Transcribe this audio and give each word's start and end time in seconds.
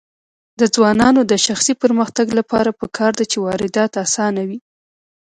د 0.59 0.61
ځوانانو 0.75 1.21
د 1.31 1.33
شخصي 1.45 1.73
پرمختګ 1.83 2.27
لپاره 2.39 2.77
پکار 2.79 3.11
ده 3.19 3.25
چې 3.31 3.37
واردات 3.45 3.91
اسانوي. 4.05 4.59